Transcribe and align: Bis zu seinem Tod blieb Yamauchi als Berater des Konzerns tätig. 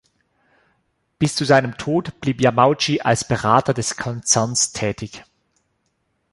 Bis 1.19 1.35
zu 1.35 1.45
seinem 1.45 1.77
Tod 1.77 2.19
blieb 2.21 2.41
Yamauchi 2.41 3.01
als 3.01 3.23
Berater 3.27 3.71
des 3.75 3.97
Konzerns 3.97 4.71
tätig. 4.71 5.23